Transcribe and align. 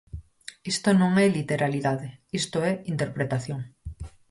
Isto 0.73 0.89
non 1.01 1.11
é 1.23 1.27
literalidade, 1.29 2.07
isto 2.41 2.57
é 2.69 2.71
interpretación. 2.93 3.59